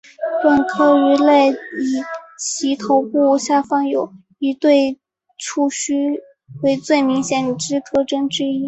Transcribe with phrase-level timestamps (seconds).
[0.41, 2.03] 本科鱼类以
[2.35, 4.99] 其头部下方有一对
[5.37, 6.19] 触须
[6.63, 8.59] 为最明显之特征之一。